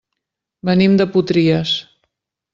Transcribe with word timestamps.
Venim 0.69 0.95
de 1.01 1.07
Potries. 1.17 1.77